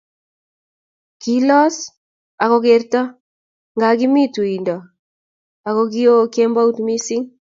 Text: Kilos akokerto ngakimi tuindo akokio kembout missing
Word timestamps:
Kilos 1.21 1.75
akokerto 2.43 3.01
ngakimi 3.75 4.23
tuindo 4.33 4.75
akokio 5.67 6.13
kembout 6.33 6.75
missing 6.87 7.25